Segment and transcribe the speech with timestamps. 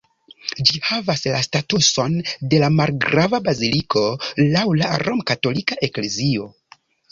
[0.69, 2.15] Ĝi havas la statuson
[2.53, 4.05] de malgrava baziliko
[4.57, 6.51] laŭ la Romkatolika Eklezio.